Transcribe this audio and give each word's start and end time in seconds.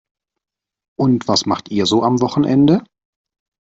Und 0.99 1.27
was 1.27 1.45
macht 1.45 1.69
ihr 1.69 1.85
so 1.85 2.01
am 2.01 2.21
Wochenende? 2.21 2.83